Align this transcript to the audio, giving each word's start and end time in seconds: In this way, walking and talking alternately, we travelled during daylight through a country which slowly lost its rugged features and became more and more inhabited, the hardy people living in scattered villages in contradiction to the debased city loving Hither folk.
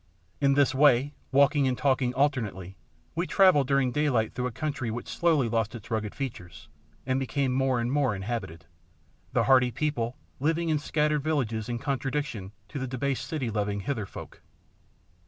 In 0.39 0.55
this 0.55 0.73
way, 0.73 1.13
walking 1.31 1.67
and 1.67 1.77
talking 1.77 2.11
alternately, 2.15 2.75
we 3.13 3.27
travelled 3.27 3.67
during 3.67 3.91
daylight 3.91 4.33
through 4.33 4.47
a 4.47 4.51
country 4.51 4.89
which 4.89 5.07
slowly 5.07 5.47
lost 5.47 5.75
its 5.75 5.91
rugged 5.91 6.15
features 6.15 6.69
and 7.05 7.19
became 7.19 7.51
more 7.53 7.79
and 7.79 7.91
more 7.91 8.15
inhabited, 8.15 8.65
the 9.33 9.43
hardy 9.43 9.69
people 9.69 10.17
living 10.39 10.69
in 10.69 10.79
scattered 10.79 11.21
villages 11.21 11.69
in 11.69 11.77
contradiction 11.77 12.51
to 12.69 12.79
the 12.79 12.87
debased 12.87 13.27
city 13.27 13.51
loving 13.51 13.81
Hither 13.81 14.07
folk. 14.07 14.41